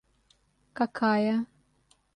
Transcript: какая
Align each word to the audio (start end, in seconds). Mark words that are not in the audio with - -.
какая 0.79 1.37